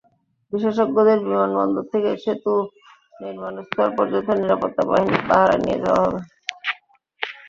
বিশেষজ্ঞদের 0.53 1.17
বিমানবন্দর 1.25 1.85
থেকে 1.93 2.09
সেতু 2.23 2.53
নির্মাণস্থল 3.21 3.89
পর্যন্ত 3.97 4.27
নিরাপত্তা 4.41 4.83
বাহিনীর 4.89 5.23
পাহারায় 5.29 5.61
নিয়ে 5.65 5.79
যাওয়া 5.83 6.01
হবে। 6.05 6.19